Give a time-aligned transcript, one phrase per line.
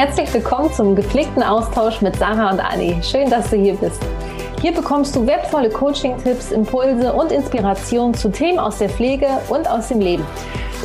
[0.00, 2.96] Herzlich willkommen zum gepflegten Austausch mit Sarah und Anni.
[3.02, 4.00] Schön, dass du hier bist.
[4.62, 9.88] Hier bekommst du wertvolle Coaching-Tipps, Impulse und Inspiration zu Themen aus der Pflege und aus
[9.88, 10.24] dem Leben.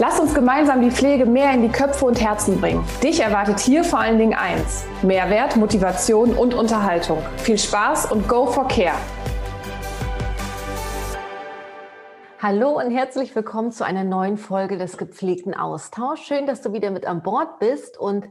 [0.02, 2.84] Lass uns gemeinsam die Pflege mehr in die Köpfe und Herzen bringen.
[3.02, 7.20] Dich erwartet hier vor allen Dingen eins: Mehrwert, Motivation und Unterhaltung.
[7.38, 8.98] Viel Spaß und go for care.
[12.42, 16.26] Hallo und herzlich willkommen zu einer neuen Folge des gepflegten Austauschs.
[16.26, 18.28] Schön, dass du wieder mit an Bord bist und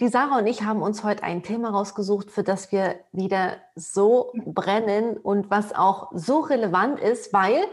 [0.00, 4.32] die Sarah und ich haben uns heute ein Thema rausgesucht, für das wir wieder so
[4.44, 7.64] brennen und was auch so relevant ist, weil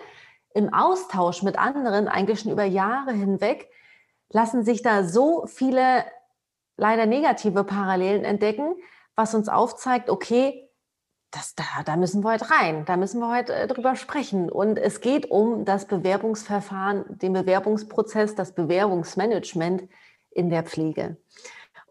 [0.54, 3.70] im Austausch mit anderen, eigentlich schon über Jahre hinweg,
[4.30, 6.06] lassen sich da so viele
[6.78, 8.76] leider negative Parallelen entdecken,
[9.16, 10.70] was uns aufzeigt, okay,
[11.32, 14.52] das, da, da müssen wir heute rein, da müssen wir heute äh, drüber sprechen.
[14.52, 19.88] Und es geht um das Bewerbungsverfahren, den Bewerbungsprozess, das Bewerbungsmanagement
[20.32, 21.18] in der Pflege.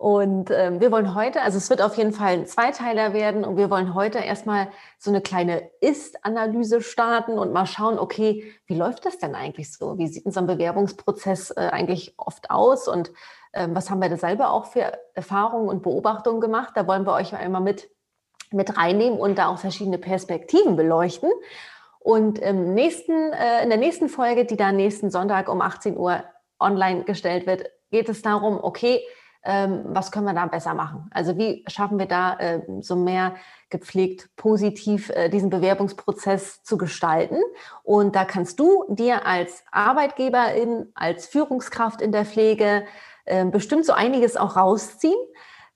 [0.01, 3.59] Und ähm, wir wollen heute, also es wird auf jeden Fall ein Zweiteiler werden und
[3.59, 9.05] wir wollen heute erstmal so eine kleine Ist-Analyse starten und mal schauen, okay, wie läuft
[9.05, 9.99] das denn eigentlich so?
[9.99, 13.13] Wie sieht unser Bewerbungsprozess äh, eigentlich oft aus und
[13.53, 16.73] ähm, was haben wir da selber auch für Erfahrungen und Beobachtungen gemacht?
[16.77, 17.91] Da wollen wir euch einmal mit,
[18.53, 21.31] mit reinnehmen und da auch verschiedene Perspektiven beleuchten.
[21.99, 26.25] Und im nächsten, äh, in der nächsten Folge, die dann nächsten Sonntag um 18 Uhr
[26.59, 29.03] online gestellt wird, geht es darum, okay,
[29.43, 31.11] ähm, was können wir da besser machen?
[31.13, 33.35] Also wie schaffen wir da äh, so mehr
[33.71, 37.39] gepflegt positiv äh, diesen Bewerbungsprozess zu gestalten?
[37.83, 42.85] Und da kannst du dir als Arbeitgeberin, als Führungskraft in der Pflege
[43.25, 45.19] äh, bestimmt so einiges auch rausziehen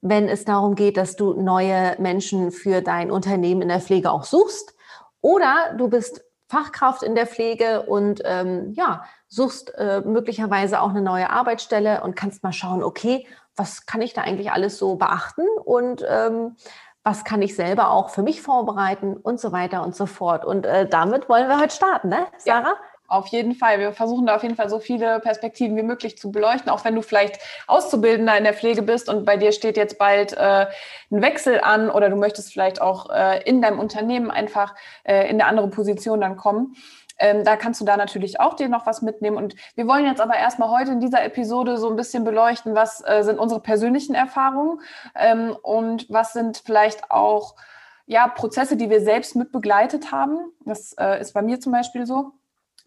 [0.07, 4.23] wenn es darum geht, dass du neue Menschen für dein Unternehmen in der Pflege auch
[4.23, 4.75] suchst.
[5.19, 11.01] Oder du bist Fachkraft in der Pflege und ähm, ja, suchst äh, möglicherweise auch eine
[11.01, 15.45] neue Arbeitsstelle und kannst mal schauen, okay, was kann ich da eigentlich alles so beachten
[15.63, 16.55] und ähm,
[17.03, 20.43] was kann ich selber auch für mich vorbereiten und so weiter und so fort.
[20.43, 22.69] Und äh, damit wollen wir heute starten, ne, Sarah?
[22.69, 22.75] Ja.
[23.07, 23.79] Auf jeden Fall.
[23.79, 26.95] Wir versuchen da auf jeden Fall so viele Perspektiven wie möglich zu beleuchten, auch wenn
[26.95, 30.65] du vielleicht Auszubildender in der Pflege bist und bei dir steht jetzt bald äh,
[31.11, 34.73] ein Wechsel an oder du möchtest vielleicht auch äh, in deinem Unternehmen einfach
[35.03, 36.75] äh, in eine andere Position dann kommen.
[37.17, 39.37] Ähm, da kannst du da natürlich auch dir noch was mitnehmen.
[39.37, 43.01] Und wir wollen jetzt aber erstmal heute in dieser Episode so ein bisschen beleuchten, was
[43.05, 44.79] äh, sind unsere persönlichen Erfahrungen
[45.15, 47.55] ähm, und was sind vielleicht auch
[48.05, 50.37] ja, Prozesse, die wir selbst mit begleitet haben.
[50.65, 52.33] Das äh, ist bei mir zum Beispiel so.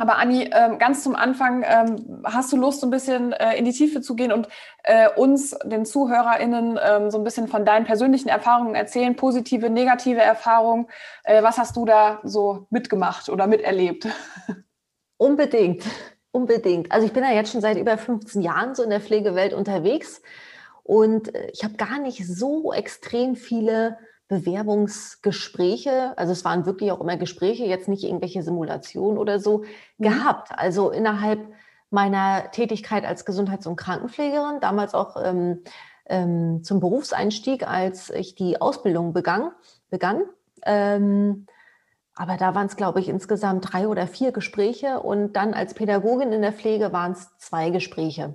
[0.01, 3.65] Aber Anni, ähm, ganz zum Anfang, ähm, hast du Lust, so ein bisschen äh, in
[3.65, 4.49] die Tiefe zu gehen und
[4.85, 10.21] äh, uns, den ZuhörerInnen, ähm, so ein bisschen von deinen persönlichen Erfahrungen erzählen, positive, negative
[10.21, 10.87] Erfahrungen.
[11.25, 14.07] Äh, was hast du da so mitgemacht oder miterlebt?
[15.17, 15.83] Unbedingt,
[16.31, 16.93] unbedingt.
[16.93, 20.23] Also ich bin ja jetzt schon seit über 15 Jahren so in der Pflegewelt unterwegs
[20.85, 27.17] und ich habe gar nicht so extrem viele Bewerbungsgespräche, also es waren wirklich auch immer
[27.17, 29.65] Gespräche, jetzt nicht irgendwelche Simulationen oder so,
[29.97, 30.03] mhm.
[30.03, 30.51] gehabt.
[30.55, 31.41] Also innerhalb
[31.91, 35.63] meiner Tätigkeit als Gesundheits- und Krankenpflegerin, damals auch ähm,
[36.07, 39.53] ähm, zum Berufseinstieg, als ich die Ausbildung begann.
[39.89, 40.23] begann.
[40.65, 41.47] Ähm,
[42.15, 46.33] aber da waren es, glaube ich, insgesamt drei oder vier Gespräche und dann als Pädagogin
[46.33, 48.35] in der Pflege waren es zwei Gespräche.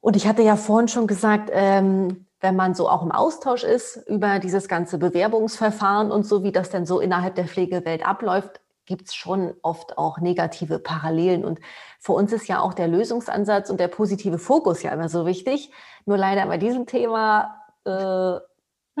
[0.00, 3.96] Und ich hatte ja vorhin schon gesagt, ähm, wenn man so auch im Austausch ist
[4.06, 9.08] über dieses ganze Bewerbungsverfahren und so, wie das denn so innerhalb der Pflegewelt abläuft, gibt
[9.08, 11.44] es schon oft auch negative Parallelen.
[11.44, 11.60] Und
[12.00, 15.70] für uns ist ja auch der Lösungsansatz und der positive Fokus ja immer so wichtig.
[16.06, 18.36] Nur leider bei diesem Thema äh,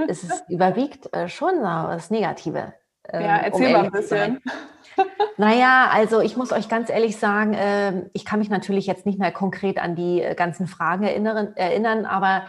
[0.08, 2.74] ist es überwiegt äh, schon das Negative.
[3.04, 4.42] Äh, ja, erzähl um mal ein bisschen.
[5.36, 9.20] Naja, also ich muss euch ganz ehrlich sagen, äh, ich kann mich natürlich jetzt nicht
[9.20, 12.42] mehr konkret an die äh, ganzen Fragen erinnern, erinnern aber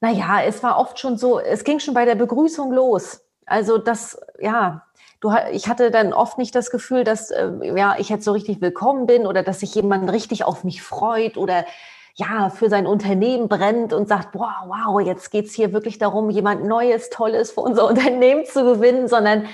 [0.00, 3.22] naja, es war oft schon so, es ging schon bei der Begrüßung los.
[3.46, 4.82] Also das, ja,
[5.20, 8.60] du, ich hatte dann oft nicht das Gefühl, dass äh, ja, ich jetzt so richtig
[8.60, 11.64] willkommen bin oder dass sich jemand richtig auf mich freut oder
[12.14, 16.64] ja, für sein Unternehmen brennt und sagt, wow, wow, jetzt geht's hier wirklich darum, jemand
[16.64, 19.44] Neues, Tolles für unser Unternehmen zu gewinnen, sondern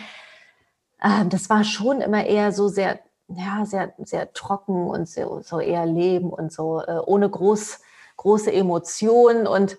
[1.00, 5.58] äh, das war schon immer eher so sehr, ja, sehr, sehr trocken und so, so
[5.60, 7.80] eher Leben und so äh, ohne groß,
[8.16, 9.78] große Emotionen und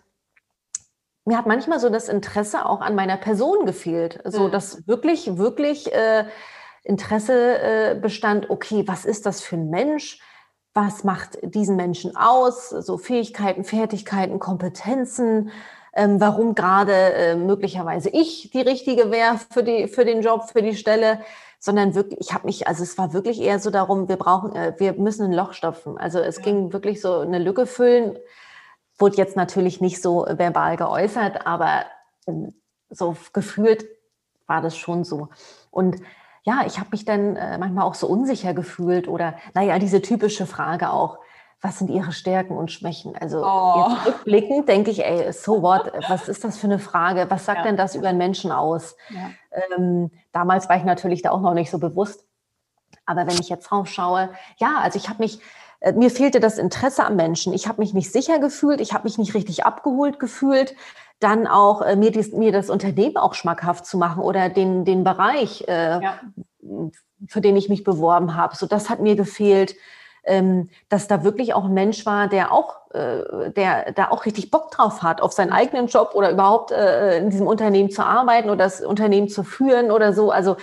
[1.25, 4.20] mir hat manchmal so das Interesse auch an meiner Person gefehlt.
[4.25, 4.52] So, mhm.
[4.52, 6.25] dass wirklich, wirklich äh,
[6.84, 10.20] Interesse äh, bestand, okay, was ist das für ein Mensch?
[10.74, 12.70] Was macht diesen Menschen aus?
[12.70, 15.52] So Fähigkeiten, Fertigkeiten, Kompetenzen.
[15.96, 20.64] Ähm, warum gerade äh, möglicherweise ich die richtige wäre für, die, für den Job, für
[20.64, 21.20] die Stelle,
[21.60, 24.74] sondern wirklich, ich habe mich, also es war wirklich eher so darum, wir brauchen, äh,
[24.80, 25.98] wir müssen ein Loch stopfen.
[26.00, 26.44] Also es ja.
[26.44, 28.18] ging wirklich so eine Lücke füllen
[28.98, 31.86] Wurde jetzt natürlich nicht so verbal geäußert, aber
[32.28, 32.54] ähm,
[32.90, 33.86] so gefühlt
[34.48, 35.30] war das schon so.
[35.72, 35.98] Und
[36.44, 40.45] ja, ich habe mich dann äh, manchmal auch so unsicher gefühlt oder, naja, diese typische
[40.45, 41.19] Frage auch,
[41.62, 43.16] was sind ihre Stärken und Schwächen?
[43.16, 43.88] Also oh.
[43.88, 47.25] jetzt rückblickend denke ich, ey, so what, was ist das für eine Frage?
[47.30, 47.63] Was sagt ja.
[47.63, 48.98] denn das über einen Menschen aus?
[49.10, 49.31] Ja.
[49.78, 52.25] Ähm, damals war ich natürlich da auch noch nicht so bewusst.
[53.06, 55.42] Aber wenn ich jetzt drauf schaue, ja, also ich habe mich, äh,
[55.92, 57.54] mir fehlte das Interesse am Menschen.
[57.54, 60.76] Ich habe mich nicht sicher gefühlt, ich habe mich nicht richtig abgeholt gefühlt.
[61.20, 65.04] Dann auch äh, mir, dies, mir das Unternehmen auch schmackhaft zu machen oder den, den
[65.04, 66.20] Bereich, äh, ja.
[67.28, 68.56] für den ich mich beworben habe.
[68.56, 69.76] So, das hat mir gefehlt
[70.26, 74.52] ähm, dass da wirklich auch ein Mensch war, der auch, äh, der da auch richtig
[74.52, 78.50] Bock drauf hat, auf seinen eigenen Job oder überhaupt äh, in diesem Unternehmen zu arbeiten
[78.50, 80.32] oder das Unternehmen zu führen oder so.
[80.32, 80.56] Also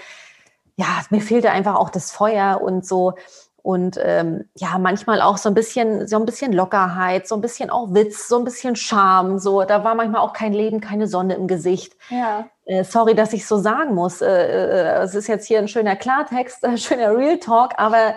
[0.77, 3.15] ja, mir fehlte einfach auch das Feuer und so
[3.63, 7.71] und ähm, ja, manchmal auch so ein bisschen, so ein bisschen Lockerheit, so ein bisschen
[7.71, 9.39] auch Witz, so ein bisschen Charme.
[9.39, 11.95] So, da war manchmal auch kein Leben, keine Sonne im Gesicht.
[12.09, 12.49] Ja.
[12.65, 14.23] Äh, sorry, dass ich so sagen muss.
[14.23, 18.15] Äh, äh, es ist jetzt hier ein schöner Klartext, ein schöner Real Talk, aber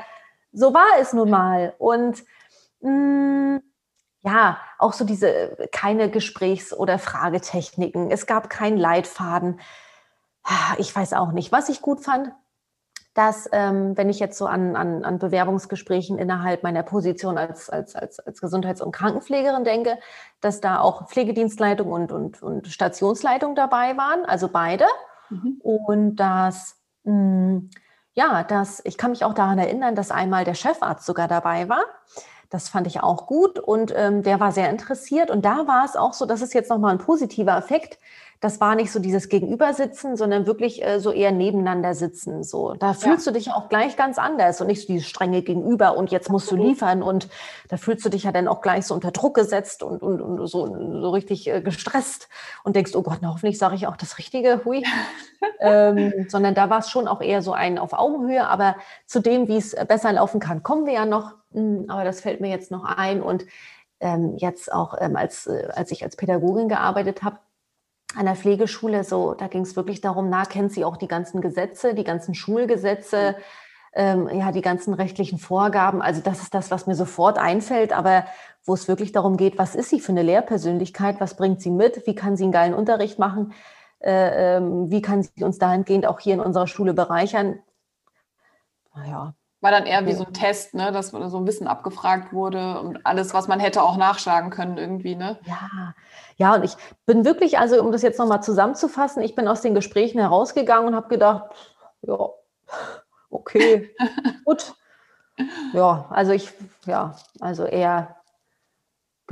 [0.54, 1.74] so war es nun mal.
[1.78, 2.24] Und
[2.82, 3.62] mh, mm,
[4.26, 8.10] ja, auch so diese keine Gesprächs- oder Fragetechniken.
[8.10, 9.60] Es gab keinen Leitfaden.
[10.78, 11.52] Ich weiß auch nicht.
[11.52, 12.32] Was ich gut fand,
[13.14, 17.96] dass, ähm, wenn ich jetzt so an, an, an Bewerbungsgesprächen innerhalb meiner Position als, als,
[17.96, 20.00] als, als Gesundheits- und Krankenpflegerin denke,
[20.42, 24.86] dass da auch Pflegedienstleitung und, und, und Stationsleitung dabei waren, also beide.
[25.30, 25.60] Mhm.
[25.62, 27.70] Und dass mh, mm,
[28.16, 31.84] ja, das, ich kann mich auch daran erinnern, dass einmal der Chefarzt sogar dabei war.
[32.50, 35.32] Das fand ich auch gut und ähm, der war sehr interessiert.
[35.32, 37.98] Und da war es auch so, das ist jetzt nochmal ein positiver Effekt,
[38.44, 42.44] das war nicht so dieses Gegenübersitzen, sondern wirklich äh, so eher nebeneinander sitzen.
[42.44, 43.32] So, da fühlst ja.
[43.32, 46.52] du dich auch gleich ganz anders und nicht so dieses strenge Gegenüber und jetzt musst
[46.52, 47.30] du liefern und
[47.70, 50.46] da fühlst du dich ja dann auch gleich so unter Druck gesetzt und, und, und
[50.48, 52.28] so, so richtig äh, gestresst
[52.66, 54.84] und denkst, oh Gott, na, hoffentlich sage ich auch das Richtige, hui.
[55.62, 58.76] ähm, sondern da war es schon auch eher so ein auf Augenhöhe, aber
[59.06, 61.32] zu dem, wie es besser laufen kann, kommen wir ja noch.
[61.54, 63.46] Hm, aber das fällt mir jetzt noch ein und
[64.02, 67.38] ähm, jetzt auch ähm, als, äh, als ich als Pädagogin gearbeitet habe,
[68.16, 71.42] an der Pflegeschule, so, da ging es wirklich darum, na, kennt sie auch die ganzen
[71.42, 73.36] Gesetze, die ganzen Schulgesetze,
[73.96, 74.30] mhm.
[74.30, 76.02] ähm, ja, die ganzen rechtlichen Vorgaben.
[76.02, 78.26] Also das ist das, was mir sofort einfällt, aber
[78.66, 82.06] wo es wirklich darum geht, was ist sie für eine Lehrpersönlichkeit, was bringt sie mit,
[82.08, 83.54] wie kann sie einen geilen Unterricht machen,
[84.00, 87.60] äh, ähm, wie kann sie uns dahingehend auch hier in unserer Schule bereichern.
[88.96, 89.34] Naja,
[89.64, 93.06] war dann eher wie so ein Test, ne, dass so ein Wissen abgefragt wurde und
[93.06, 95.40] alles, was man hätte auch nachschlagen können irgendwie, ne?
[95.46, 95.94] Ja,
[96.36, 96.76] ja, und ich
[97.06, 100.96] bin wirklich, also um das jetzt nochmal zusammenzufassen, ich bin aus den Gesprächen herausgegangen und
[100.96, 101.46] habe gedacht,
[102.02, 102.18] ja,
[103.30, 103.96] okay,
[104.46, 104.74] gut.
[105.74, 106.52] Ja, also ich,
[106.86, 108.18] ja, also eher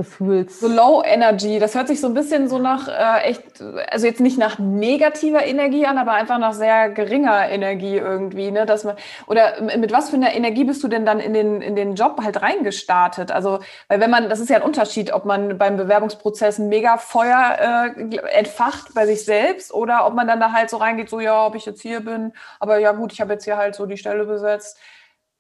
[0.02, 0.60] Gefühls.
[0.60, 4.20] So Low Energy, das hört sich so ein bisschen so nach äh, echt, also jetzt
[4.20, 8.66] nicht nach negativer Energie an, aber einfach nach sehr geringer Energie irgendwie, ne?
[8.66, 8.96] Dass man,
[9.28, 12.20] oder mit was für einer Energie bist du denn dann in den, in den Job
[12.24, 13.32] halt reingestartet?
[13.32, 13.60] Also,
[13.90, 17.94] weil wenn man, das ist ja ein Unterschied, ob man beim Bewerbungsprozess ein mega Feuer
[17.96, 21.46] äh, entfacht bei sich selbst oder ob man dann da halt so reingeht, so ja,
[21.46, 23.98] ob ich jetzt hier bin, aber ja gut, ich habe jetzt hier halt so die
[23.98, 24.80] Stelle besetzt.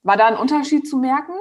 [0.03, 1.33] War da ein Unterschied zu merken?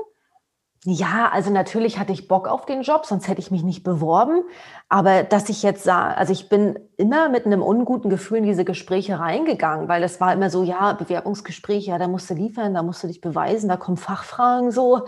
[0.87, 4.45] Ja, also natürlich hatte ich Bock auf den Job, sonst hätte ich mich nicht beworben.
[4.89, 8.65] Aber dass ich jetzt sah, also ich bin immer mit einem unguten Gefühl in diese
[8.65, 12.83] Gespräche reingegangen, weil es war immer so, ja, Bewerbungsgespräch, ja, da musst du liefern, da
[12.83, 15.05] musst du dich beweisen, da kommen Fachfragen so.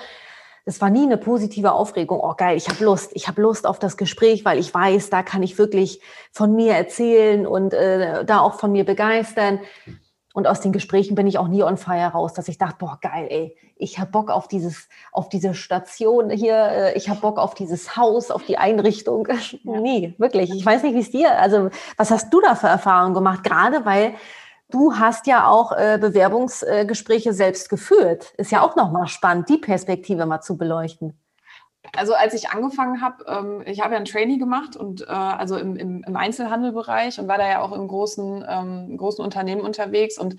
[0.67, 2.21] Es war nie eine positive Aufregung.
[2.21, 5.23] Oh geil, ich habe Lust, ich habe Lust auf das Gespräch, weil ich weiß, da
[5.23, 6.02] kann ich wirklich
[6.33, 9.61] von mir erzählen und äh, da auch von mir begeistern.
[10.35, 12.99] Und aus den Gesprächen bin ich auch nie on fire raus, dass ich dachte, boah,
[13.01, 17.39] geil, ey, ich habe Bock auf dieses, auf diese Station hier, äh, ich habe Bock
[17.39, 19.29] auf dieses Haus, auf die Einrichtung.
[19.65, 19.81] Ja.
[19.81, 20.51] Nie, wirklich.
[20.51, 23.45] Ich weiß nicht, wie es dir, also was hast du da für Erfahrungen gemacht?
[23.45, 24.15] Gerade weil
[24.71, 28.33] du hast ja auch äh, Bewerbungsgespräche selbst geführt.
[28.39, 31.22] Ist ja auch nochmal spannend, die Perspektive mal zu beleuchten
[31.97, 35.57] also als ich angefangen habe, ähm, ich habe ja ein Trainee gemacht und äh, also
[35.57, 40.19] im, im, im, Einzelhandelbereich und war da ja auch im großen, ähm, großen Unternehmen unterwegs
[40.19, 40.37] und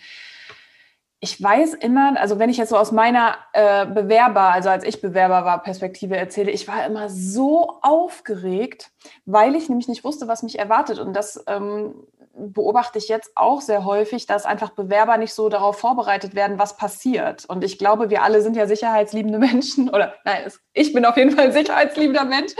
[1.23, 4.99] ich weiß immer, also wenn ich jetzt so aus meiner äh, Bewerber, also als ich
[4.99, 8.91] Bewerber war, Perspektive erzähle, ich war immer so aufgeregt,
[9.25, 10.99] weil ich nämlich nicht wusste, was mich erwartet.
[10.99, 11.93] Und das ähm,
[12.33, 16.77] beobachte ich jetzt auch sehr häufig, dass einfach Bewerber nicht so darauf vorbereitet werden, was
[16.77, 17.45] passiert.
[17.45, 21.31] Und ich glaube, wir alle sind ja sicherheitsliebende Menschen oder nein, ich bin auf jeden
[21.31, 22.53] Fall ein sicherheitsliebender Mensch.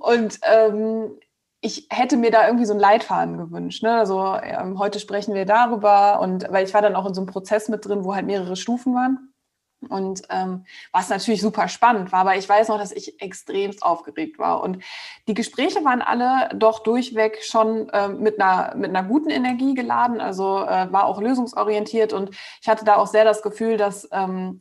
[0.00, 1.18] Und ähm,
[1.60, 3.82] ich hätte mir da irgendwie so einen Leitfaden gewünscht.
[3.82, 3.92] Ne?
[3.98, 7.28] Also ähm, heute sprechen wir darüber und weil ich war dann auch in so einem
[7.28, 9.29] Prozess mit drin, wo halt mehrere Stufen waren.
[9.88, 14.38] Und ähm, was natürlich super spannend war, aber ich weiß noch, dass ich extremst aufgeregt
[14.38, 14.62] war.
[14.62, 14.82] Und
[15.26, 20.20] die Gespräche waren alle doch durchweg schon äh, mit, einer, mit einer guten Energie geladen,
[20.20, 22.12] also äh, war auch lösungsorientiert.
[22.12, 24.60] Und ich hatte da auch sehr das Gefühl, dass ähm,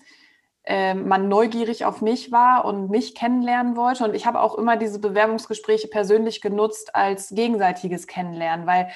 [0.64, 4.04] äh, man neugierig auf mich war und mich kennenlernen wollte.
[4.04, 8.90] Und ich habe auch immer diese Bewerbungsgespräche persönlich genutzt als gegenseitiges Kennenlernen, weil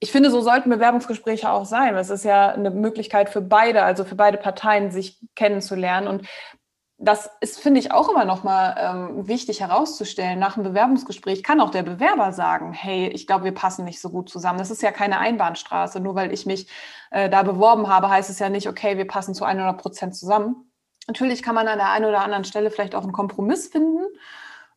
[0.00, 1.96] ich finde, so sollten Bewerbungsgespräche auch sein.
[1.96, 6.06] Es ist ja eine Möglichkeit für beide, also für beide Parteien, sich kennenzulernen.
[6.06, 6.28] Und
[6.98, 10.38] das ist, finde ich, auch immer nochmal ähm, wichtig herauszustellen.
[10.38, 14.10] Nach einem Bewerbungsgespräch kann auch der Bewerber sagen, hey, ich glaube, wir passen nicht so
[14.10, 14.58] gut zusammen.
[14.58, 15.98] Das ist ja keine Einbahnstraße.
[16.00, 16.68] Nur weil ich mich
[17.10, 20.70] äh, da beworben habe, heißt es ja nicht, okay, wir passen zu 100 Prozent zusammen.
[21.08, 24.04] Natürlich kann man an der einen oder anderen Stelle vielleicht auch einen Kompromiss finden.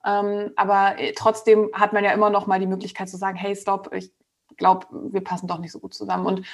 [0.03, 3.55] Ähm, aber äh, trotzdem hat man ja immer noch mal die Möglichkeit zu sagen, hey,
[3.55, 4.11] stopp, ich
[4.57, 6.25] glaube, wir passen doch nicht so gut zusammen.
[6.25, 6.45] Und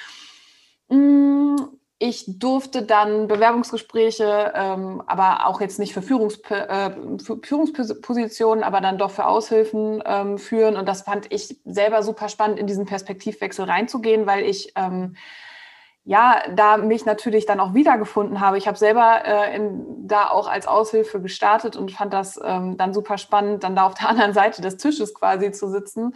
[0.88, 6.90] mh, mm, ich durfte dann Bewerbungsgespräche, ähm, aber auch jetzt nicht für, Führungs äh,
[7.22, 10.76] für, Führungspositionen, aber dann doch für Aushilfen ähm, führen.
[10.76, 15.16] Und das fand ich selber super spannend, in diesen Perspektivwechsel reinzugehen, weil ich ähm,
[16.04, 18.58] ja, da mich natürlich dann auch wiedergefunden habe.
[18.58, 22.94] Ich habe selber äh, in, da auch als Aushilfe gestartet und fand das ähm, dann
[22.94, 26.14] super spannend, dann da auf der anderen Seite des Tisches quasi zu sitzen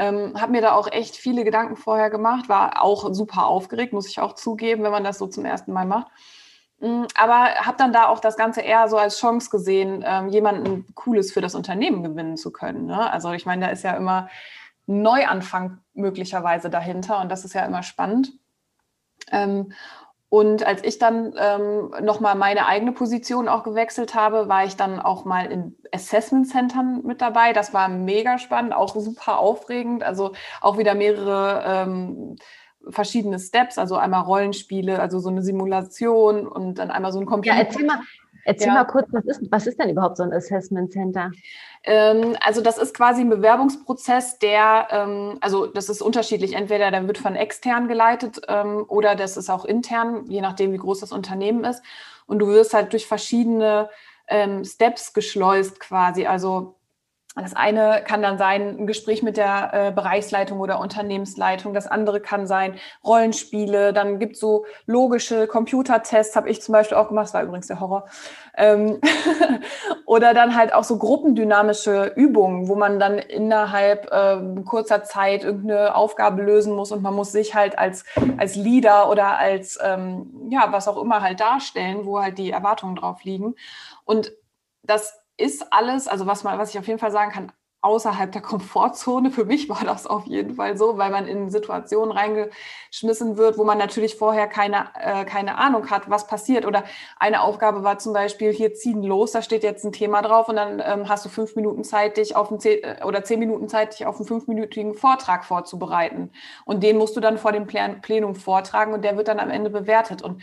[0.00, 4.08] ähm, habe mir da auch echt viele Gedanken vorher gemacht, war auch super aufgeregt, muss
[4.08, 6.06] ich auch zugeben, wenn man das so zum ersten Mal macht.
[6.78, 10.86] Mm, aber habe dann da auch das Ganze eher so als Chance gesehen, ähm, jemanden
[10.94, 12.86] Cooles für das Unternehmen gewinnen zu können.
[12.86, 13.12] Ne?
[13.12, 14.30] Also ich meine, da ist ja immer
[14.86, 18.32] Neuanfang möglicherweise dahinter und das ist ja immer spannend.
[19.30, 19.72] Ähm,
[20.30, 25.00] und als ich dann ähm, nochmal meine eigene Position auch gewechselt habe, war ich dann
[25.00, 27.52] auch mal in Assessment Centern mit dabei.
[27.52, 30.04] Das war mega spannend, auch super aufregend.
[30.04, 32.36] Also auch wieder mehrere ähm,
[32.88, 37.56] verschiedene Steps, also einmal Rollenspiele, also so eine Simulation und dann einmal so ein Computer.
[37.56, 37.98] Ja, erzähl mal,
[38.44, 38.74] erzähl ja.
[38.74, 41.30] mal kurz, was ist, was ist denn überhaupt so ein Assessment Center?
[41.84, 46.54] Ähm, also das ist quasi ein Bewerbungsprozess, der, ähm, also das ist unterschiedlich.
[46.54, 50.78] Entweder der wird von extern geleitet ähm, oder das ist auch intern, je nachdem, wie
[50.78, 51.82] groß das Unternehmen ist.
[52.26, 53.88] Und du wirst halt durch verschiedene
[54.28, 56.26] ähm, Steps geschleust quasi.
[56.26, 56.76] Also
[57.36, 61.74] das eine kann dann sein, ein Gespräch mit der äh, Bereichsleitung oder Unternehmensleitung.
[61.74, 63.92] Das andere kann sein Rollenspiele.
[63.92, 67.26] Dann gibt es so logische Computertests, habe ich zum Beispiel auch gemacht.
[67.26, 68.06] Das war übrigens der Horror.
[68.56, 69.00] Ähm
[70.06, 75.94] oder dann halt auch so gruppendynamische Übungen, wo man dann innerhalb äh, kurzer Zeit irgendeine
[75.94, 78.04] Aufgabe lösen muss und man muss sich halt als,
[78.38, 82.96] als Leader oder als, ähm, ja, was auch immer halt darstellen, wo halt die Erwartungen
[82.96, 83.54] drauf liegen.
[84.04, 84.32] Und
[84.82, 88.42] das ist alles, also was, man, was ich auf jeden Fall sagen kann, außerhalb der
[88.42, 89.30] Komfortzone.
[89.30, 93.64] Für mich war das auf jeden Fall so, weil man in Situationen reingeschmissen wird, wo
[93.64, 96.66] man natürlich vorher keine, äh, keine Ahnung hat, was passiert.
[96.66, 96.84] Oder
[97.18, 100.56] eine Aufgabe war zum Beispiel, hier ziehen los, da steht jetzt ein Thema drauf und
[100.56, 103.68] dann ähm, hast du fünf Minuten Zeit, dich auf einen zehn, äh, oder zehn Minuten
[103.68, 106.32] Zeit, dich auf einen fünfminütigen Vortrag vorzubereiten.
[106.66, 109.70] Und den musst du dann vor dem Plenum vortragen und der wird dann am Ende
[109.70, 110.22] bewertet.
[110.22, 110.42] Und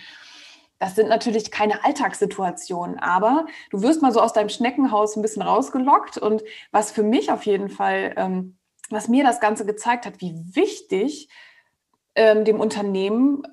[0.80, 5.42] das sind natürlich keine Alltagssituationen, aber du wirst mal so aus deinem Schneckenhaus ein bisschen
[5.42, 6.18] rausgelockt.
[6.18, 8.58] Und was für mich auf jeden Fall, ähm,
[8.90, 11.30] was mir das Ganze gezeigt hat, wie wichtig
[12.16, 13.44] ähm, dem Unternehmen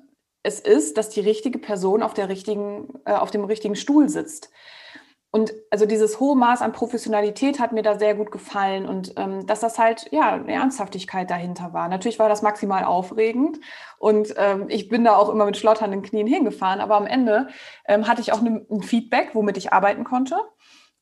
[0.43, 4.51] es ist, dass die richtige Person auf, der richtigen, äh, auf dem richtigen Stuhl sitzt.
[5.35, 9.45] Und also dieses hohe Maß an Professionalität hat mir da sehr gut gefallen und ähm,
[9.45, 11.89] dass das halt ja eine Ernsthaftigkeit dahinter war.
[11.89, 13.59] Natürlich war das maximal aufregend
[13.97, 17.49] und ähm, ich bin da auch immer mit schlotternden Knien hingefahren, aber am Ende
[17.85, 20.37] ähm, hatte ich auch ne, ein Feedback, womit ich arbeiten konnte.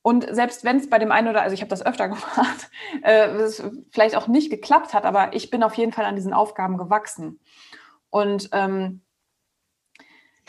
[0.02, 2.72] Und selbst wenn es bei dem einen oder also ich habe das öfter gemacht,
[3.04, 3.62] äh, es
[3.92, 7.40] vielleicht auch nicht geklappt hat, aber ich bin auf jeden Fall an diesen Aufgaben gewachsen.
[8.10, 9.04] Und ähm,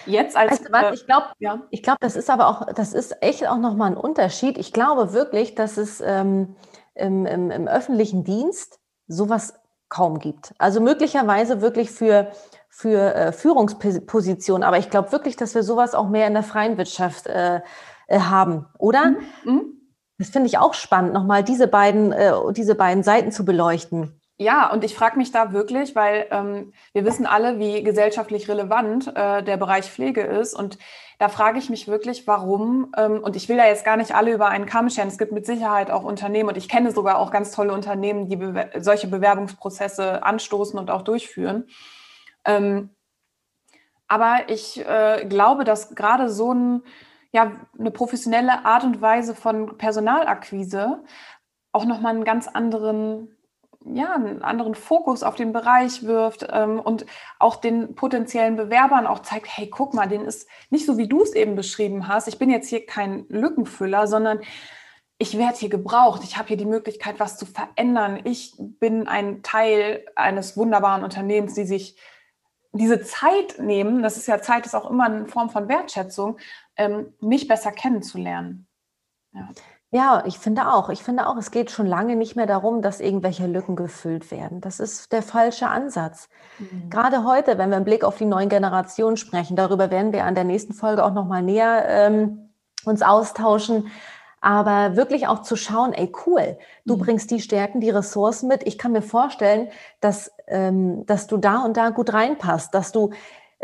[0.07, 1.63] Jetzt als weißt du was, ich glaube, ja.
[1.71, 4.59] ich glaube, das ist aber auch, das ist echt auch nochmal ein Unterschied.
[4.59, 6.57] Ich glaube wirklich, dass es ähm,
[6.95, 9.55] im, im, im, öffentlichen Dienst sowas
[9.89, 10.55] kaum gibt.
[10.59, 12.31] Also möglicherweise wirklich für,
[12.69, 16.77] für äh, Führungspositionen, aber ich glaube wirklich, dass wir sowas auch mehr in der freien
[16.77, 17.61] Wirtschaft äh,
[18.07, 19.11] äh, haben, oder?
[19.11, 19.19] Mhm.
[19.45, 19.81] Mhm.
[20.19, 24.21] Das finde ich auch spannend, nochmal diese beiden, äh, diese beiden Seiten zu beleuchten.
[24.37, 29.07] Ja, und ich frage mich da wirklich, weil ähm, wir wissen alle, wie gesellschaftlich relevant
[29.17, 30.55] äh, der Bereich Pflege ist.
[30.55, 30.77] Und
[31.21, 34.33] da frage ich mich wirklich, warum, ähm, und ich will da jetzt gar nicht alle
[34.33, 37.31] über einen Kamm scheren, es gibt mit Sicherheit auch Unternehmen, und ich kenne sogar auch
[37.31, 41.69] ganz tolle Unternehmen, die be solche Bewerbungsprozesse anstoßen und auch durchführen.
[42.45, 42.91] Ähm,
[44.09, 46.83] aber ich äh, glaube, dass gerade so ein,
[47.31, 51.05] ja, eine professionelle Art und Weise von Personalakquise
[51.73, 53.34] auch nochmal einen ganz anderen
[53.87, 57.05] ja, einen anderen Fokus auf den Bereich wirft ähm, und
[57.39, 61.23] auch den potenziellen Bewerbern auch zeigt, hey, guck mal, den ist nicht so, wie du
[61.23, 62.29] es eben beschrieben hast.
[62.29, 64.41] Ich bin jetzt hier kein Lückenfüller, sondern
[65.19, 66.23] ich werde hier gebraucht.
[66.25, 68.21] Ich habe hier die Möglichkeit, was zu verändern.
[68.25, 71.97] Ich bin ein Teil eines wunderbaren Unternehmens, die sich
[72.73, 76.39] diese Zeit nehmen, das ist ja Zeit, ist auch immer eine Form von Wertschätzung,
[76.77, 78.67] ähm, mich besser kennenzulernen.
[79.33, 79.49] Ja.
[79.95, 80.89] Ja, ich finde auch.
[80.89, 84.61] Ich finde auch, es geht schon lange nicht mehr darum, dass irgendwelche Lücken gefüllt werden.
[84.61, 86.29] Das ist der falsche Ansatz.
[86.59, 86.91] Mhm.
[86.91, 90.35] Gerade heute, wenn wir einen Blick auf die neuen Generationen sprechen, darüber werden wir an
[90.35, 92.51] der nächsten Folge auch noch mal näher ähm,
[92.85, 93.87] uns austauschen.
[94.41, 97.01] Aber wirklich auch zu schauen, ey, cool, du mhm.
[97.01, 98.67] bringst die Stärken, die Ressourcen mit.
[98.67, 99.69] Ich kann mir vorstellen,
[100.01, 103.11] dass, ähm, dass du da und da gut reinpasst, dass du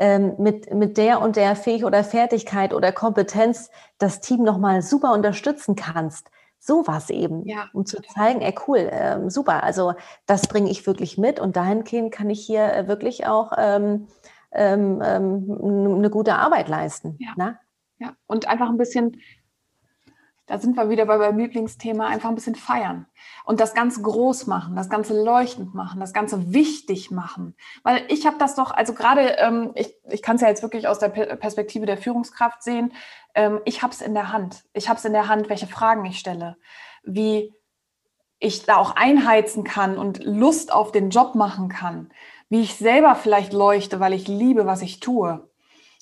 [0.00, 5.12] ähm, mit, mit der und der Fähigkeit oder Fertigkeit oder Kompetenz das Team nochmal super
[5.12, 6.30] unterstützen kannst.
[6.58, 9.94] Sowas eben, ja, um zu zeigen, ey cool, ähm, super, also
[10.26, 14.08] das bringe ich wirklich mit und dahingehend kann ich hier äh, wirklich auch ähm,
[14.52, 17.16] ähm, ähm, eine gute Arbeit leisten.
[17.18, 17.30] Ja.
[17.36, 17.58] Ne?
[18.00, 19.20] ja, und einfach ein bisschen
[20.50, 23.06] da sind wir wieder bei meinem Lieblingsthema, einfach ein bisschen feiern
[23.44, 27.54] und das Ganze groß machen, das Ganze leuchtend machen, das Ganze wichtig machen.
[27.84, 30.88] Weil ich habe das doch, also gerade, ähm, ich, ich kann es ja jetzt wirklich
[30.88, 32.92] aus der Perspektive der Führungskraft sehen,
[33.36, 34.64] ähm, ich habe es in der Hand.
[34.72, 36.56] Ich habe es in der Hand, welche Fragen ich stelle,
[37.04, 37.54] wie
[38.40, 42.10] ich da auch einheizen kann und Lust auf den Job machen kann,
[42.48, 45.48] wie ich selber vielleicht leuchte, weil ich liebe, was ich tue.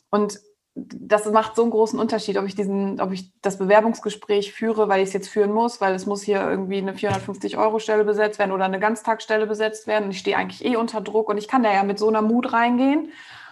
[0.08, 0.40] Und
[0.86, 5.02] das macht so einen großen Unterschied, ob ich diesen, ob ich das Bewerbungsgespräch führe, weil
[5.02, 8.64] ich es jetzt führen muss, weil es muss hier irgendwie eine 450-Euro-Stelle besetzt werden oder
[8.64, 10.04] eine Ganztagsstelle besetzt werden.
[10.04, 12.22] Und ich stehe eigentlich eh unter Druck und ich kann da ja mit so einer
[12.22, 13.10] Mut reingehen.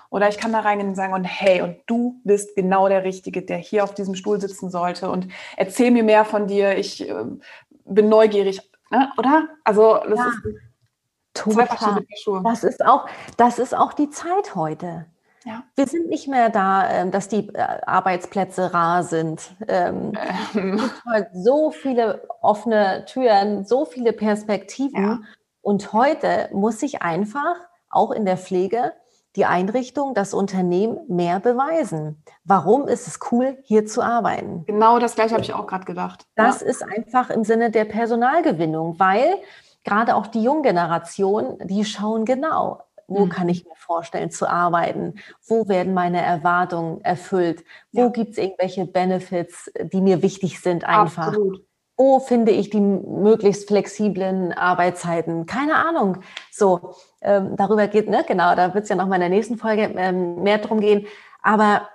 [0.09, 3.43] Oder ich kann da reingehen und sagen, und hey, und du bist genau der Richtige,
[3.43, 5.11] der hier auf diesem Stuhl sitzen sollte.
[5.11, 6.79] Und erzähl mir mehr von dir.
[6.79, 7.15] Ich äh,
[7.85, 8.61] bin neugierig.
[8.91, 9.11] Ne?
[9.19, 9.49] Oder?
[9.65, 10.29] Also das ja.
[10.29, 10.43] ist
[11.37, 12.03] Total.
[12.43, 13.07] Das ist auch,
[13.37, 15.07] das ist auch die Zeit heute.
[15.47, 15.63] Ja.
[15.77, 19.55] Wir sind nicht mehr da, ähm, dass die äh, Arbeitsplätze rar sind.
[19.69, 20.13] Ähm,
[20.55, 20.75] ähm.
[20.75, 25.03] Es gibt so viele offene Türen, so viele Perspektiven.
[25.03, 25.19] Ja.
[25.63, 27.55] Und heute muss sich einfach
[27.89, 28.93] auch in der Pflege
[29.37, 32.23] die Einrichtung, das Unternehmen mehr beweisen.
[32.45, 34.65] Warum ist es cool, hier zu arbeiten?
[34.67, 36.27] Genau das gleiche habe ich auch gerade gedacht.
[36.35, 36.67] Das ja.
[36.67, 39.37] ist einfach im Sinne der Personalgewinnung, weil
[39.85, 43.29] gerade auch die junge Generation, die schauen genau, wo mhm.
[43.31, 45.15] kann ich mir vorstellen zu arbeiten?
[45.47, 47.65] Wo werden meine Erwartungen erfüllt?
[47.93, 48.09] Wo ja.
[48.09, 51.29] gibt es irgendwelche Benefits, die mir wichtig sind einfach?
[51.29, 51.65] Absolut.
[51.99, 55.47] Wo finde ich die möglichst flexiblen Arbeitszeiten?
[55.47, 56.19] Keine Ahnung.
[56.51, 59.57] So, ähm, darüber geht, ne, genau, da wird es ja noch mal in der nächsten
[59.57, 61.07] Folge ähm, mehr drum gehen.
[61.43, 61.89] Aber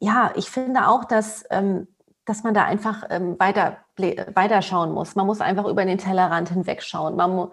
[0.00, 1.88] ja, ich finde auch, dass, ähm,
[2.28, 5.14] dass man da einfach ähm, weiter, weiter schauen muss.
[5.14, 7.16] Man muss einfach über den Tellerrand hinwegschauen.
[7.16, 7.48] Man muss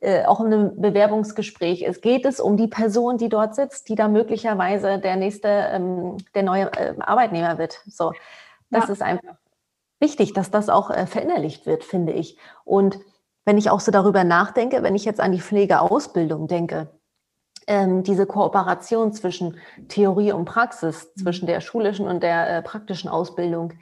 [0.00, 3.96] äh, auch in einem Bewerbungsgespräch ist, geht es um die Person, die dort sitzt, die
[3.96, 7.80] da möglicherweise der nächste, ähm, der neue äh, Arbeitnehmer wird.
[7.86, 8.12] So,
[8.70, 8.92] das ja.
[8.92, 9.34] ist einfach
[9.98, 12.38] wichtig, dass das auch äh, verinnerlicht wird, finde ich.
[12.64, 13.00] Und
[13.44, 16.88] wenn ich auch so darüber nachdenke, wenn ich jetzt an die Pflegeausbildung denke,
[17.66, 19.56] ähm, diese Kooperation zwischen
[19.88, 23.72] Theorie und Praxis, zwischen der schulischen und der äh, praktischen Ausbildung,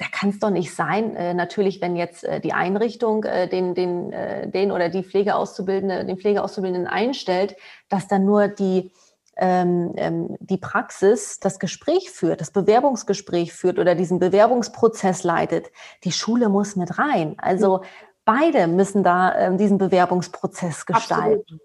[0.00, 1.14] da kann es doch nicht sein.
[1.14, 6.06] Äh, natürlich, wenn jetzt äh, die Einrichtung äh, den, den, äh, den oder die Pflegeauszubildende,
[6.06, 7.54] den Pflegeauszubildenden einstellt,
[7.90, 8.92] dass dann nur die,
[9.36, 15.70] ähm, ähm, die Praxis das Gespräch führt, das Bewerbungsgespräch führt oder diesen Bewerbungsprozess leitet.
[16.04, 17.34] Die Schule muss mit rein.
[17.36, 17.82] Also
[18.24, 21.42] beide müssen da ähm, diesen Bewerbungsprozess gestalten.
[21.42, 21.62] Absolut.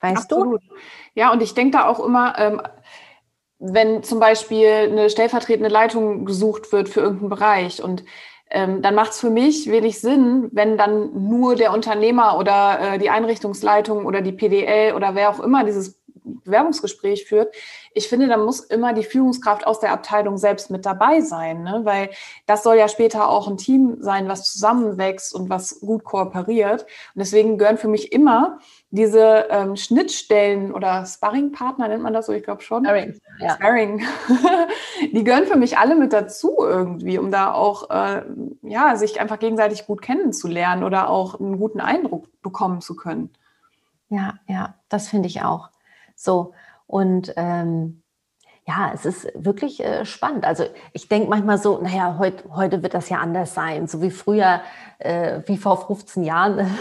[0.00, 0.62] Weißt Absolut.
[0.62, 0.74] du?
[1.14, 2.60] Ja, und ich denke da auch immer, ähm,
[3.58, 8.04] wenn zum Beispiel eine stellvertretende Leitung gesucht wird für irgendeinen Bereich und
[8.48, 12.98] ähm, dann macht es für mich wenig Sinn, wenn dann nur der Unternehmer oder äh,
[12.98, 17.54] die Einrichtungsleitung oder die PDL oder wer auch immer dieses Bewerbungsgespräch führt.
[17.92, 21.80] Ich finde, da muss immer die Führungskraft aus der Abteilung selbst mit dabei sein, ne?
[21.84, 22.10] weil
[22.46, 26.82] das soll ja später auch ein Team sein, was zusammenwächst und was gut kooperiert.
[26.82, 28.58] Und deswegen gehören für mich immer
[28.90, 32.84] diese ähm, Schnittstellen oder Sparring-Partner nennt man das so, ich glaube schon.
[32.84, 33.18] Sparring.
[33.40, 33.54] Ja.
[33.54, 34.02] Sparring.
[35.12, 38.22] die gehören für mich alle mit dazu irgendwie, um da auch äh,
[38.62, 43.30] ja, sich einfach gegenseitig gut kennenzulernen oder auch einen guten Eindruck bekommen zu können.
[44.08, 45.70] Ja, ja, das finde ich auch.
[46.14, 46.52] So,
[46.86, 48.02] und ähm,
[48.66, 50.44] ja, es ist wirklich äh, spannend.
[50.44, 53.86] Also ich denke manchmal so, naja, heut, heute wird das ja anders sein.
[53.86, 54.60] So wie früher,
[54.98, 56.76] äh, wie vor 15 Jahren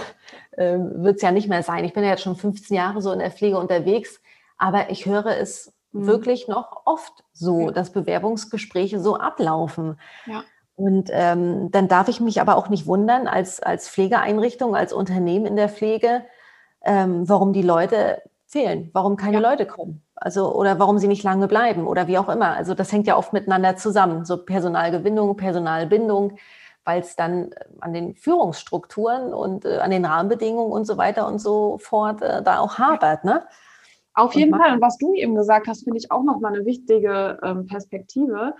[0.58, 1.84] äh, wird es ja nicht mehr sein.
[1.84, 4.22] Ich bin ja jetzt schon 15 Jahre so in der Pflege unterwegs,
[4.58, 6.08] aber ich höre es mhm.
[6.08, 10.00] wirklich noch oft so, dass Bewerbungsgespräche so ablaufen.
[10.26, 10.44] Ja.
[10.76, 15.46] Und ähm, dann darf ich mich aber auch nicht wundern, als, als Pflegeeinrichtung, als Unternehmen
[15.46, 16.24] in der Pflege,
[16.84, 19.50] ähm, warum die Leute fehlen, warum keine ja.
[19.50, 20.02] Leute kommen.
[20.16, 22.56] Also, oder warum sie nicht lange bleiben oder wie auch immer.
[22.56, 24.26] Also, das hängt ja oft miteinander zusammen.
[24.26, 26.38] So Personalgewinnung, Personalbindung,
[26.86, 31.28] weil es dann äh, an den Führungsstrukturen und äh, an den Rahmenbedingungen und so weiter
[31.28, 33.26] und so fort äh, da auch hapert.
[33.26, 33.46] Ne?
[34.14, 34.74] Auf jeden Fall.
[34.74, 38.56] Und was du eben gesagt hast, finde ich auch nochmal eine wichtige ähm, Perspektive.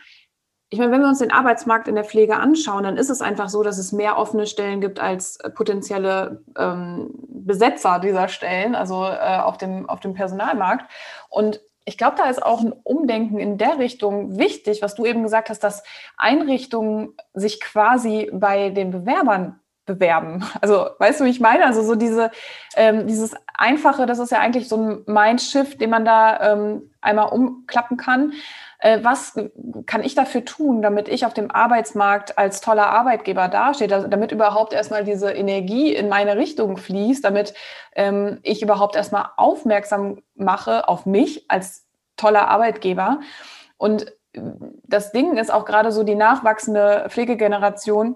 [0.70, 3.48] Ich meine, wenn wir uns den Arbeitsmarkt in der Pflege anschauen, dann ist es einfach
[3.48, 9.06] so, dass es mehr offene Stellen gibt als äh, potenzielle ähm, Besetzer dieser Stellen, also
[9.06, 10.92] äh, auf, dem, auf dem Personalmarkt.
[11.30, 15.22] Und ich glaube, da ist auch ein Umdenken in der Richtung wichtig, was du eben
[15.22, 15.84] gesagt hast, dass
[16.18, 20.44] Einrichtungen sich quasi bei den Bewerbern bewerben.
[20.62, 21.66] Also, weißt du, wie ich meine?
[21.66, 22.32] Also so diese,
[22.76, 27.28] ähm, dieses Einfache, das ist ja eigentlich so ein Mindshift, den man da ähm, einmal
[27.28, 28.34] umklappen kann.
[28.80, 29.34] Äh, was
[29.86, 34.74] kann ich dafür tun, damit ich auf dem Arbeitsmarkt als toller Arbeitgeber dastehe, damit überhaupt
[34.74, 37.54] erstmal diese Energie in meine Richtung fließt, damit
[37.96, 41.86] ähm, ich überhaupt erstmal aufmerksam mache auf mich als
[42.18, 43.20] toller Arbeitgeber.
[43.78, 44.42] Und äh,
[44.84, 48.16] das Ding ist auch gerade so die nachwachsende Pflegegeneration,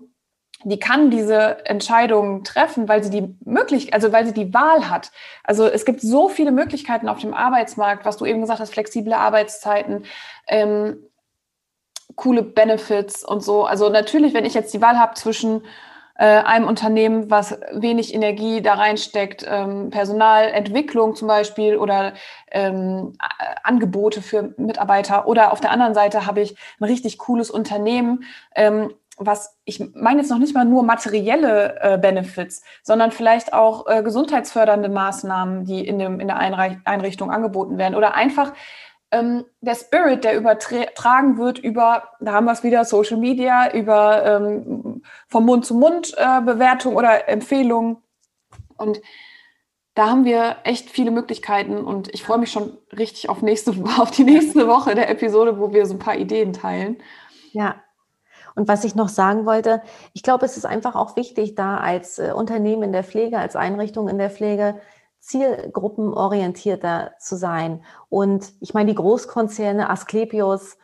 [0.63, 5.11] die kann diese Entscheidungen treffen, weil sie die möglich, also weil sie die Wahl hat.
[5.43, 9.13] Also es gibt so viele Möglichkeiten auf dem Arbeitsmarkt, was du eben gesagt hast, flexible
[9.13, 10.03] Arbeitszeiten,
[10.47, 10.97] ähm,
[12.15, 13.65] coole Benefits und so.
[13.65, 15.61] Also natürlich, wenn ich jetzt die Wahl habe zwischen
[16.19, 22.13] äh, einem Unternehmen, was wenig Energie da reinsteckt, ähm, Personalentwicklung zum Beispiel oder
[22.51, 23.13] ähm,
[23.63, 28.93] Angebote für Mitarbeiter oder auf der anderen Seite habe ich ein richtig cooles Unternehmen, ähm,
[29.19, 34.01] was ich meine jetzt noch nicht mal nur materielle äh, Benefits, sondern vielleicht auch äh,
[34.01, 38.53] gesundheitsfördernde Maßnahmen, die in, dem, in der Einreich Einrichtung angeboten werden oder einfach
[39.11, 44.25] ähm, der Spirit, der übertragen wird über, da haben wir es wieder, Social Media, über
[44.25, 47.97] ähm, vom Mund zu Mund äh, Bewertung oder Empfehlungen
[48.77, 49.01] und
[49.95, 54.11] da haben wir echt viele Möglichkeiten und ich freue mich schon richtig auf, nächste, auf
[54.11, 56.97] die nächste Woche der Episode, wo wir so ein paar Ideen teilen.
[57.51, 57.75] Ja,
[58.59, 59.81] und was ich noch sagen wollte,
[60.13, 63.55] ich glaube, es ist einfach auch wichtig, da als äh, Unternehmen in der Pflege, als
[63.55, 64.75] Einrichtung in der Pflege
[65.21, 67.85] zielgruppenorientierter zu sein.
[68.09, 70.77] Und ich meine, die Großkonzerne, Asklepios,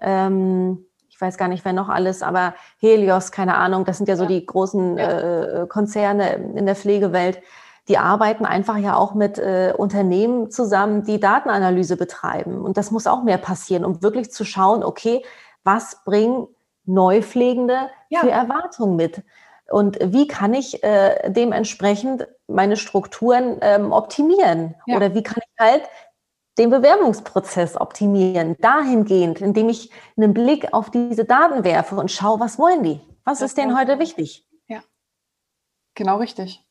[0.00, 4.16] ähm, ich weiß gar nicht, wer noch alles, aber Helios, keine Ahnung, das sind ja
[4.16, 5.62] so die großen ja.
[5.62, 7.40] äh, Konzerne in der Pflegewelt.
[7.86, 12.60] Die arbeiten einfach ja auch mit äh, Unternehmen zusammen, die Datenanalyse betreiben.
[12.62, 15.24] Und das muss auch mehr passieren, um wirklich zu schauen, okay,
[15.62, 16.48] was bringen
[16.84, 18.20] Neupflegende ja.
[18.20, 19.22] für Erwartungen mit?
[19.70, 24.74] Und wie kann ich äh, dementsprechend meine Strukturen ähm, optimieren?
[24.86, 24.96] Ja.
[24.96, 25.82] Oder wie kann ich halt
[26.58, 32.58] den Bewerbungsprozess optimieren, dahingehend, indem ich einen Blick auf diese Daten werfe und schaue, was
[32.58, 33.00] wollen die?
[33.24, 34.46] Was das ist denen heute wichtig?
[34.68, 34.82] Ja,
[35.94, 36.62] genau richtig.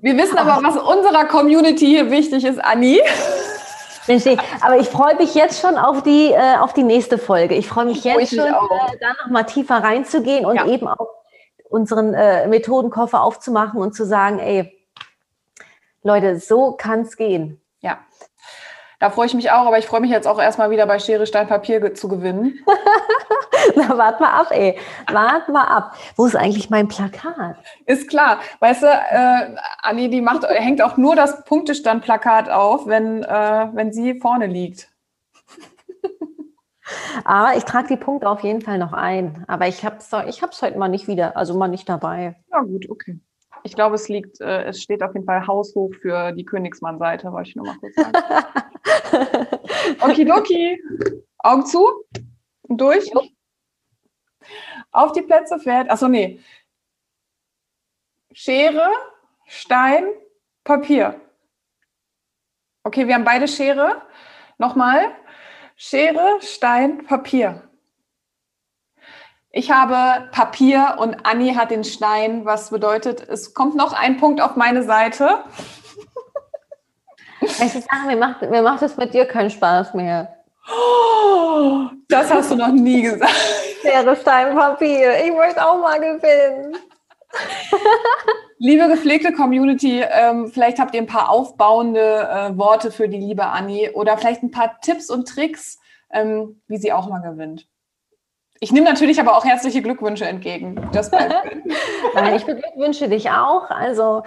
[0.00, 3.00] Wir wissen aber, was unserer Community hier wichtig ist, Anni.
[4.60, 7.54] Aber ich freue mich jetzt schon auf die, äh, auf die nächste Folge.
[7.54, 10.66] Ich freue mich jetzt schon, äh, da nochmal tiefer reinzugehen und ja.
[10.66, 11.08] eben auch
[11.70, 14.72] unseren äh, Methodenkoffer aufzumachen und zu sagen, ey,
[16.02, 17.60] Leute, so kann es gehen.
[19.04, 21.26] Da freue ich mich auch, aber ich freue mich jetzt auch erstmal wieder bei Schere,
[21.26, 22.58] Stein, Papier zu gewinnen.
[23.76, 24.78] Na, wart mal ab, ey.
[25.12, 25.94] Wart mal ab.
[26.16, 27.56] Wo ist eigentlich mein Plakat?
[27.84, 28.38] Ist klar.
[28.60, 33.92] Weißt du, äh, Anni, die macht, hängt auch nur das Punktestand-Plakat auf, wenn, äh, wenn
[33.92, 34.88] sie vorne liegt.
[37.26, 39.44] Aber ich trage die Punkte auf jeden Fall noch ein.
[39.48, 42.36] Aber ich habe es ich heute mal nicht wieder, also mal nicht dabei.
[42.50, 43.20] Ja, gut, okay.
[43.66, 47.48] Ich glaube, es liegt, äh, es steht auf jeden Fall haushoch für die Königsmann-Seite, wollte
[47.48, 48.12] ich nur mal kurz sagen.
[50.02, 50.78] Okidoki.
[51.38, 51.88] Augen zu
[52.62, 53.10] und durch.
[54.92, 55.90] Auf die Plätze fährt.
[55.90, 56.40] Achso, nee.
[58.32, 58.90] Schere,
[59.46, 60.04] Stein,
[60.62, 61.20] Papier.
[62.82, 64.02] Okay, wir haben beide Schere.
[64.58, 65.16] Nochmal.
[65.76, 67.68] Schere, Stein, Papier.
[69.56, 74.40] Ich habe Papier und Anni hat den Stein, was bedeutet, es kommt noch ein Punkt
[74.40, 75.44] auf meine Seite.
[77.40, 80.34] Ich sage, mir macht, mir macht es mit dir keinen Spaß mehr.
[80.68, 83.30] Oh, das hast du noch nie gesagt.
[83.80, 85.24] Schere, Stein, Papier.
[85.24, 86.76] Ich möchte auch mal gewinnen.
[88.58, 93.44] Liebe gepflegte Community, ähm, vielleicht habt ihr ein paar aufbauende äh, Worte für die liebe
[93.44, 95.78] Anni oder vielleicht ein paar Tipps und Tricks,
[96.10, 97.68] ähm, wie sie auch mal gewinnt.
[98.60, 100.88] Ich nehme natürlich aber auch herzliche Glückwünsche entgegen.
[100.92, 101.10] Das
[102.36, 103.70] ich beglückwünsche dich auch.
[103.70, 104.22] Also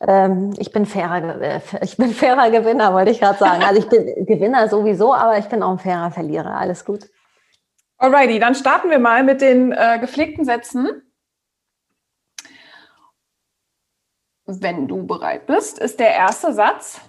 [0.00, 3.62] ähm, ich bin fairer, äh, ich bin fairer Gewinner, wollte ich gerade sagen.
[3.62, 6.56] Also ich bin Gewinner sowieso, aber ich bin auch ein fairer Verlierer.
[6.56, 7.08] Alles gut.
[7.98, 11.02] Alrighty, dann starten wir mal mit den äh, gepflegten Sätzen.
[14.48, 17.00] wenn du bereit bist, ist der erste Satz.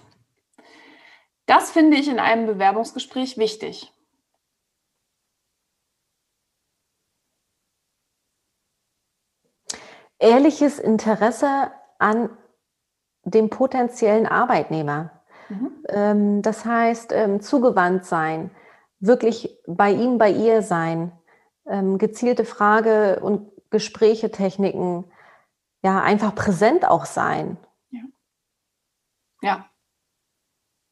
[1.46, 3.90] Das finde ich in einem Bewerbungsgespräch wichtig.
[10.20, 12.30] Ehrliches Interesse an
[13.24, 15.10] dem potenziellen Arbeitnehmer.
[15.48, 15.84] Mhm.
[15.88, 18.50] Ähm, das heißt, ähm, zugewandt sein,
[19.00, 21.12] wirklich bei ihm, bei ihr sein,
[21.66, 25.10] ähm, gezielte Frage- und Gesprächetechniken,
[25.82, 27.56] ja, einfach präsent auch sein.
[27.90, 28.00] Ja.
[29.42, 29.66] ja.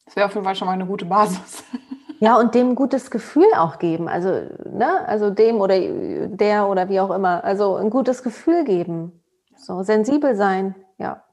[0.05, 1.63] Das wäre auf jeden Fall schon mal eine gute Basis.
[2.21, 4.09] Ja, und dem ein gutes Gefühl auch geben.
[4.09, 4.29] Also,
[4.69, 5.79] ne, also dem oder
[6.27, 7.43] der oder wie auch immer.
[7.45, 9.23] Also ein gutes Gefühl geben.
[9.55, 11.23] So sensibel sein, ja.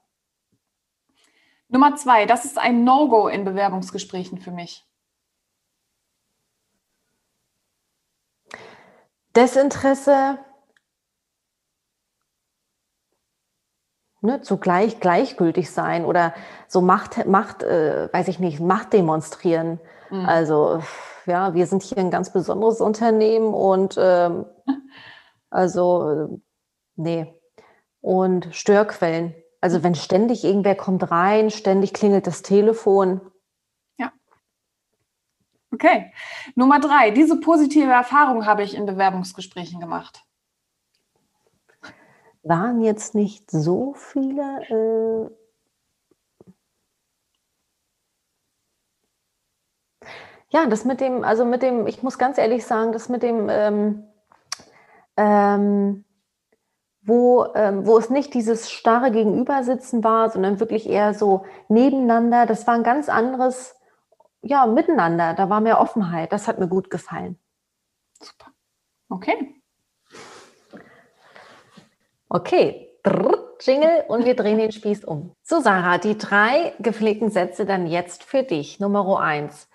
[1.68, 4.84] Nummer zwei, das ist ein No-Go in Bewerbungsgesprächen für mich.
[9.34, 10.38] Desinteresse,
[14.20, 16.32] ne, zugleich gleichgültig sein oder
[16.68, 19.80] so Macht, Macht äh, weiß ich nicht, Macht demonstrieren.
[20.10, 20.26] Mhm.
[20.26, 20.82] Also,
[21.26, 24.46] ja, wir sind hier ein ganz besonderes Unternehmen und ähm,
[25.50, 26.40] also,
[26.96, 27.32] nee.
[28.00, 29.34] Und Störquellen.
[29.60, 33.20] Also wenn ständig irgendwer kommt rein, ständig klingelt das Telefon.
[33.98, 34.12] Ja.
[35.72, 36.12] Okay.
[36.54, 37.10] Nummer drei.
[37.10, 40.22] Diese positive Erfahrung habe ich in Bewerbungsgesprächen gemacht.
[42.44, 45.30] Waren jetzt nicht so viele.
[45.30, 45.45] Äh
[50.50, 53.48] ja, das mit dem, also mit dem, ich muss ganz ehrlich sagen, das mit dem
[53.50, 54.04] ähm,
[55.16, 56.04] ähm,
[57.06, 62.46] wo, ähm, wo es nicht dieses starre Gegenübersitzen war, sondern wirklich eher so nebeneinander.
[62.46, 63.76] Das war ein ganz anderes,
[64.42, 65.34] ja, Miteinander.
[65.34, 66.32] Da war mehr Offenheit.
[66.32, 67.38] Das hat mir gut gefallen.
[68.20, 68.50] Super.
[69.08, 69.62] Okay.
[72.28, 72.82] Okay.
[73.60, 75.32] Jingle und wir drehen den Spieß um.
[75.42, 78.80] So, Sarah, die drei gepflegten Sätze dann jetzt für dich.
[78.80, 79.68] Nummer eins.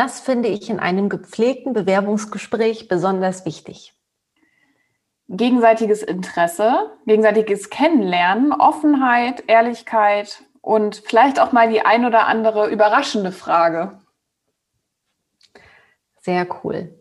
[0.00, 3.92] Das finde ich in einem gepflegten Bewerbungsgespräch besonders wichtig
[5.28, 13.30] gegenseitiges Interesse, gegenseitiges Kennenlernen, Offenheit, Ehrlichkeit und vielleicht auch mal die ein oder andere überraschende
[13.30, 14.00] Frage.
[16.22, 16.98] Sehr cool.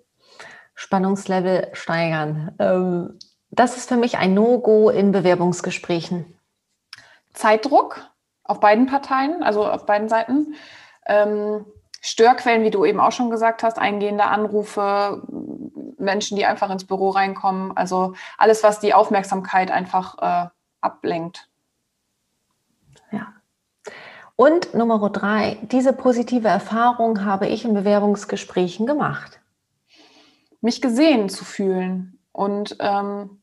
[0.75, 2.53] Spannungslevel steigern.
[2.59, 3.17] Ähm,
[3.49, 6.37] das ist für mich ein No-Go in Bewerbungsgesprächen.
[7.33, 8.01] Zeitdruck
[8.43, 10.55] auf beiden Parteien, also auf beiden Seiten.
[11.07, 11.65] Ähm,
[12.01, 15.23] Störquellen, wie du eben auch schon gesagt hast, eingehende Anrufe,
[15.97, 17.75] Menschen, die einfach ins Büro reinkommen.
[17.75, 20.49] Also alles, was die Aufmerksamkeit einfach äh,
[20.81, 21.49] ablenkt.
[23.11, 23.33] Ja.
[24.35, 29.41] Und Nummer drei, diese positive Erfahrung habe ich in Bewerbungsgesprächen gemacht.
[30.61, 33.41] Mich gesehen zu fühlen und ähm,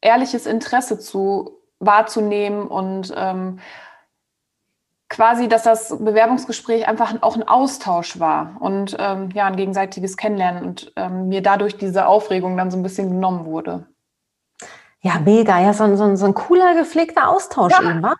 [0.00, 3.60] ehrliches Interesse zu wahrzunehmen und ähm,
[5.08, 10.64] quasi, dass das Bewerbungsgespräch einfach auch ein Austausch war und ähm, ja, ein gegenseitiges Kennenlernen
[10.64, 13.86] und ähm, mir dadurch diese Aufregung dann so ein bisschen genommen wurde.
[15.00, 15.60] Ja, mega.
[15.60, 17.90] Ja, so, so, so ein cooler, gepflegter Austausch ja.
[17.90, 18.14] eben, wa?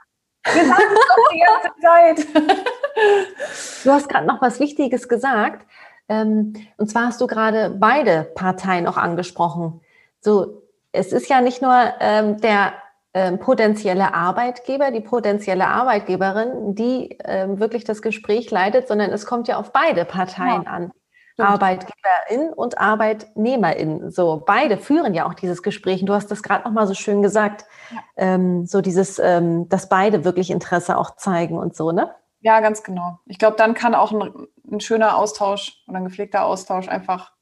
[0.44, 2.26] Doch die ganze Zeit.
[3.84, 5.66] du hast gerade noch was Wichtiges gesagt.
[6.08, 9.80] Ähm, und zwar hast du gerade beide Parteien auch angesprochen.
[10.20, 12.74] So, es ist ja nicht nur ähm, der
[13.16, 19.48] ähm, potenzielle Arbeitgeber, die potenzielle Arbeitgeberin, die ähm, wirklich das Gespräch leitet, sondern es kommt
[19.48, 20.70] ja auf beide Parteien ja.
[20.70, 20.92] an.
[21.32, 21.48] Stimmt.
[21.48, 24.10] Arbeitgeberin und Arbeitnehmerin.
[24.10, 26.02] So, beide führen ja auch dieses Gespräch.
[26.02, 27.64] Und du hast das gerade nochmal so schön gesagt.
[27.90, 27.98] Ja.
[28.18, 32.14] Ähm, so dieses, ähm, dass beide wirklich Interesse auch zeigen und so, ne?
[32.40, 33.18] Ja, ganz genau.
[33.24, 37.32] Ich glaube, dann kann auch ein, ein schöner Austausch oder ein gepflegter Austausch einfach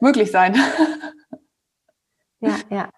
[0.00, 0.56] möglich sein.
[2.44, 2.88] Ja, ja.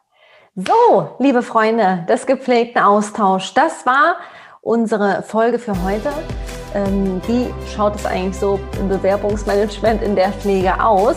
[0.57, 4.19] So, liebe Freunde des gepflegten Austausch, das war
[4.61, 6.11] unsere Folge für heute.
[6.77, 11.17] Ähm, wie schaut es eigentlich so im Bewerbungsmanagement in der Pflege aus?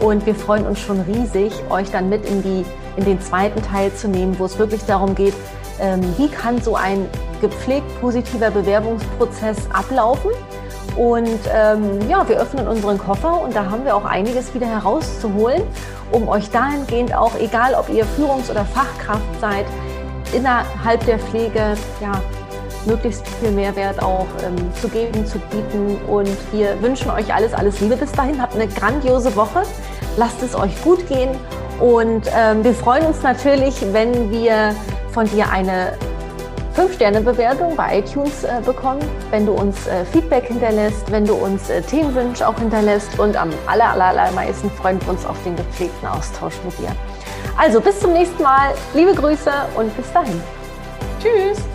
[0.00, 2.64] Und wir freuen uns schon riesig, euch dann mit in, die,
[2.96, 5.34] in den zweiten Teil zu nehmen, wo es wirklich darum geht,
[5.78, 7.08] ähm, wie kann so ein
[7.40, 10.32] gepflegt positiver Bewerbungsprozess ablaufen?
[10.96, 15.62] Und ähm, ja, wir öffnen unseren Koffer und da haben wir auch einiges wieder herauszuholen,
[16.10, 19.64] um euch dahingehend auch, egal ob ihr Führungs- oder Fachkraft seid,
[20.34, 22.12] innerhalb der Pflege ja,
[22.86, 25.98] möglichst viel Mehrwert auch ähm, zu geben, zu bieten.
[26.08, 28.40] Und wir wünschen euch alles, alles Liebe bis dahin.
[28.40, 29.62] Habt eine grandiose Woche.
[30.16, 31.30] Lasst es euch gut gehen.
[31.80, 34.74] Und ähm, wir freuen uns natürlich, wenn wir
[35.12, 35.92] von dir eine
[36.76, 41.82] 5-Sterne-Bewertung bei iTunes äh, bekommen, wenn du uns äh, Feedback hinterlässt, wenn du uns äh,
[41.82, 46.54] Themenwünsche auch hinterlässt und am aller, aller, allermeisten freuen wir uns auf den gepflegten Austausch
[46.64, 46.94] mit dir.
[47.56, 50.40] Also bis zum nächsten Mal, liebe Grüße und bis dahin.
[51.20, 51.71] Tschüss!